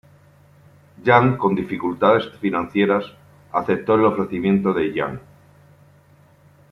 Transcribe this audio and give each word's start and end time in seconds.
Yan, 1.03 1.37
con 1.37 1.53
dificultades 1.53 2.27
financieras, 2.39 3.05
aceptó 3.51 3.93
el 3.93 4.05
ofrecimiento 4.05 4.73
de 4.73 4.91
Jiang. 4.91 5.19